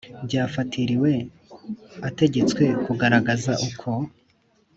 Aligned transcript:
byafatiriwe 0.25 1.11
ategetswe 2.07 2.63
kugaragaza 2.85 3.51
uko 3.67 3.89